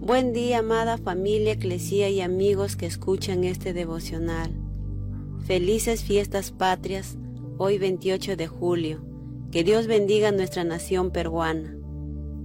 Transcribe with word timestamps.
Buen 0.00 0.32
día, 0.32 0.60
amada 0.60 0.96
familia, 0.96 1.54
eclesía 1.54 2.08
y 2.08 2.20
amigos 2.20 2.76
que 2.76 2.86
escuchan 2.86 3.42
este 3.42 3.72
devocional. 3.72 4.54
Felices 5.44 6.04
fiestas 6.04 6.52
patrias, 6.52 7.18
hoy 7.58 7.78
28 7.78 8.36
de 8.36 8.46
julio. 8.46 9.04
Que 9.50 9.64
Dios 9.64 9.88
bendiga 9.88 10.30
nuestra 10.30 10.62
nación 10.62 11.10
peruana. 11.10 11.76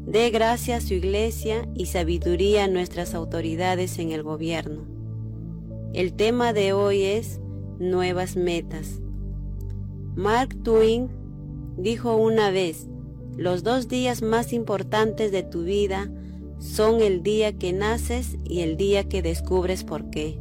Dé 0.07 0.31
gracias 0.31 0.84
a 0.84 0.88
su 0.88 0.95
iglesia 0.95 1.70
y 1.75 1.86
sabiduría 1.86 2.63
a 2.63 2.68
nuestras 2.68 3.13
autoridades 3.13 3.99
en 3.99 4.11
el 4.11 4.23
gobierno. 4.23 4.88
El 5.93 6.13
tema 6.13 6.54
de 6.54 6.73
hoy 6.73 7.04
es 7.04 7.39
nuevas 7.77 8.35
metas. 8.35 8.99
Mark 10.15 10.57
Twain 10.63 11.07
dijo 11.77 12.15
una 12.15 12.50
vez, 12.50 12.88
los 13.38 13.61
dos 13.61 13.88
días 13.88 14.24
más 14.24 14.54
importantes 14.54 15.32
de 15.32 15.43
tu 15.43 15.64
vida 15.64 16.10
son 16.63 17.01
el 17.01 17.23
día 17.23 17.51
que 17.51 17.73
naces 17.73 18.37
y 18.45 18.61
el 18.61 18.77
día 18.77 19.03
que 19.03 19.21
descubres 19.21 19.83
por 19.83 20.09
qué. 20.09 20.39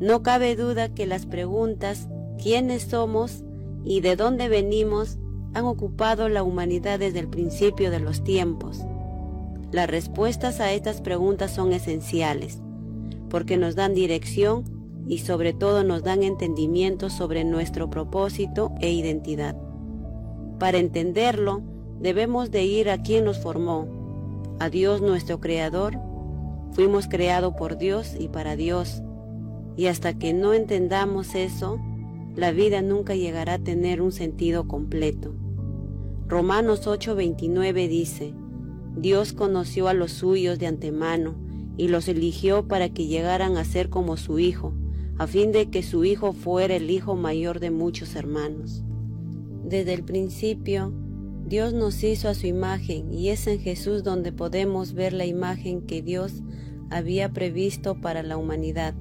No 0.00 0.22
cabe 0.22 0.54
duda 0.54 0.94
que 0.94 1.06
las 1.06 1.24
preguntas 1.24 2.08
quiénes 2.40 2.82
somos 2.82 3.42
y 3.84 4.00
de 4.00 4.16
dónde 4.16 4.48
venimos 4.48 5.18
han 5.54 5.64
ocupado 5.64 6.28
la 6.28 6.42
humanidad 6.42 6.98
desde 6.98 7.20
el 7.20 7.28
principio 7.28 7.90
de 7.90 8.00
los 8.00 8.22
tiempos. 8.22 8.82
Las 9.72 9.88
respuestas 9.88 10.60
a 10.60 10.72
estas 10.72 11.00
preguntas 11.00 11.52
son 11.52 11.72
esenciales, 11.72 12.60
porque 13.30 13.56
nos 13.56 13.74
dan 13.74 13.94
dirección 13.94 14.64
y 15.08 15.18
sobre 15.18 15.54
todo 15.54 15.84
nos 15.84 16.02
dan 16.02 16.22
entendimiento 16.22 17.08
sobre 17.08 17.44
nuestro 17.44 17.88
propósito 17.88 18.72
e 18.80 18.92
identidad. 18.92 19.56
Para 20.58 20.78
entenderlo, 20.78 21.62
debemos 21.98 22.50
de 22.50 22.64
ir 22.64 22.90
a 22.90 23.02
quien 23.02 23.24
nos 23.24 23.38
formó, 23.38 23.97
a 24.58 24.70
Dios 24.70 25.00
nuestro 25.00 25.40
Creador. 25.40 25.98
Fuimos 26.72 27.08
creados 27.08 27.54
por 27.54 27.78
Dios 27.78 28.14
y 28.18 28.28
para 28.28 28.56
Dios. 28.56 29.02
Y 29.76 29.86
hasta 29.86 30.18
que 30.18 30.32
no 30.32 30.54
entendamos 30.54 31.34
eso, 31.34 31.80
la 32.34 32.52
vida 32.52 32.82
nunca 32.82 33.14
llegará 33.14 33.54
a 33.54 33.58
tener 33.58 34.02
un 34.02 34.12
sentido 34.12 34.66
completo. 34.66 35.34
Romanos 36.26 36.86
8:29 36.86 37.88
dice, 37.88 38.34
Dios 38.96 39.32
conoció 39.32 39.88
a 39.88 39.94
los 39.94 40.12
suyos 40.12 40.58
de 40.58 40.66
antemano 40.66 41.34
y 41.76 41.88
los 41.88 42.08
eligió 42.08 42.66
para 42.66 42.88
que 42.88 43.06
llegaran 43.06 43.56
a 43.56 43.64
ser 43.64 43.88
como 43.88 44.16
su 44.16 44.38
Hijo, 44.38 44.72
a 45.16 45.26
fin 45.26 45.52
de 45.52 45.70
que 45.70 45.82
su 45.82 46.04
Hijo 46.04 46.32
fuera 46.32 46.76
el 46.76 46.90
Hijo 46.90 47.14
mayor 47.14 47.60
de 47.60 47.70
muchos 47.70 48.16
hermanos. 48.16 48.82
Desde 49.64 49.94
el 49.94 50.04
principio, 50.04 50.92
Dios 51.48 51.72
nos 51.72 52.04
hizo 52.04 52.28
a 52.28 52.34
su 52.34 52.46
imagen 52.46 53.14
y 53.14 53.30
es 53.30 53.46
en 53.46 53.58
Jesús 53.58 54.04
donde 54.04 54.32
podemos 54.32 54.92
ver 54.92 55.14
la 55.14 55.24
imagen 55.24 55.80
que 55.80 56.02
Dios 56.02 56.42
había 56.90 57.32
previsto 57.32 58.02
para 58.02 58.22
la 58.22 58.36
humanidad. 58.36 58.94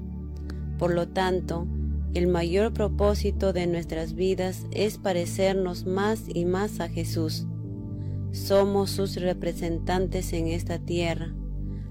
Por 0.79 0.93
lo 0.93 1.09
tanto, 1.09 1.67
el 2.13 2.27
mayor 2.27 2.73
propósito 2.73 3.51
de 3.51 3.67
nuestras 3.67 4.13
vidas 4.13 4.65
es 4.71 4.97
parecernos 4.97 5.85
más 5.85 6.23
y 6.33 6.45
más 6.45 6.79
a 6.79 6.87
Jesús. 6.87 7.45
Somos 8.31 8.91
sus 8.91 9.17
representantes 9.17 10.31
en 10.31 10.47
esta 10.47 10.79
tierra. 10.79 11.35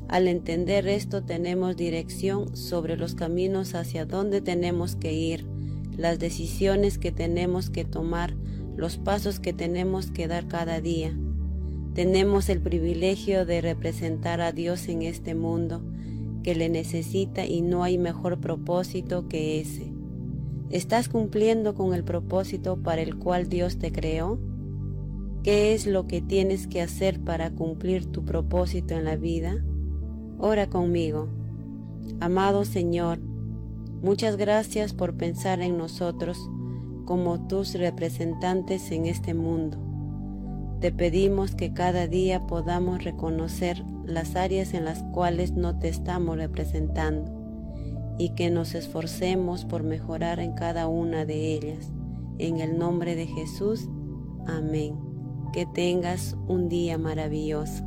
Al 0.08 0.26
entender 0.26 0.88
esto 0.88 1.22
tenemos 1.22 1.76
dirección 1.76 2.56
sobre 2.56 2.96
los 2.96 3.14
caminos 3.14 3.74
hacia 3.74 4.06
donde 4.06 4.40
tenemos 4.40 4.96
que 4.96 5.12
ir, 5.12 5.46
las 5.98 6.18
decisiones 6.18 6.96
que 6.96 7.12
tenemos 7.12 7.68
que 7.68 7.84
tomar, 7.84 8.34
los 8.76 8.98
pasos 8.98 9.40
que 9.40 9.52
tenemos 9.52 10.10
que 10.10 10.28
dar 10.28 10.46
cada 10.48 10.80
día. 10.80 11.16
Tenemos 11.94 12.50
el 12.50 12.60
privilegio 12.60 13.46
de 13.46 13.62
representar 13.62 14.40
a 14.42 14.52
Dios 14.52 14.88
en 14.88 15.02
este 15.02 15.34
mundo 15.34 15.82
que 16.42 16.54
le 16.54 16.68
necesita 16.68 17.46
y 17.46 17.62
no 17.62 17.82
hay 17.82 17.96
mejor 17.96 18.38
propósito 18.38 19.28
que 19.28 19.60
ese. 19.60 19.92
¿Estás 20.68 21.08
cumpliendo 21.08 21.74
con 21.74 21.94
el 21.94 22.04
propósito 22.04 22.76
para 22.82 23.00
el 23.00 23.16
cual 23.16 23.48
Dios 23.48 23.78
te 23.78 23.92
creó? 23.92 24.38
¿Qué 25.42 25.74
es 25.74 25.86
lo 25.86 26.06
que 26.06 26.20
tienes 26.20 26.66
que 26.66 26.82
hacer 26.82 27.20
para 27.20 27.50
cumplir 27.50 28.06
tu 28.06 28.24
propósito 28.24 28.94
en 28.94 29.04
la 29.04 29.16
vida? 29.16 29.64
Ora 30.38 30.68
conmigo. 30.68 31.28
Amado 32.20 32.64
Señor, 32.64 33.20
muchas 34.02 34.36
gracias 34.36 34.92
por 34.92 35.16
pensar 35.16 35.62
en 35.62 35.78
nosotros 35.78 36.50
como 37.06 37.46
tus 37.46 37.72
representantes 37.72 38.90
en 38.92 39.06
este 39.06 39.32
mundo. 39.32 39.78
Te 40.80 40.92
pedimos 40.92 41.54
que 41.54 41.72
cada 41.72 42.06
día 42.06 42.46
podamos 42.46 43.02
reconocer 43.02 43.82
las 44.04 44.36
áreas 44.36 44.74
en 44.74 44.84
las 44.84 45.02
cuales 45.04 45.52
no 45.52 45.78
te 45.78 45.88
estamos 45.88 46.36
representando 46.36 47.32
y 48.18 48.30
que 48.30 48.50
nos 48.50 48.74
esforcemos 48.74 49.64
por 49.64 49.82
mejorar 49.82 50.40
en 50.40 50.52
cada 50.52 50.88
una 50.88 51.24
de 51.24 51.54
ellas. 51.54 51.90
En 52.38 52.60
el 52.60 52.78
nombre 52.78 53.16
de 53.16 53.26
Jesús, 53.26 53.88
amén. 54.46 54.98
Que 55.52 55.64
tengas 55.64 56.36
un 56.46 56.68
día 56.68 56.98
maravilloso. 56.98 57.85